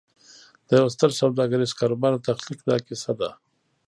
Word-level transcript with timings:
د 0.67 0.69
یوه 0.79 0.89
ستر 0.95 1.09
سوداګریز 1.21 1.71
کاروبار 1.79 2.11
د 2.15 2.21
تخلیق 2.29 2.59
دا 2.69 2.77
کیسه 2.85 3.11
ده 3.19 3.29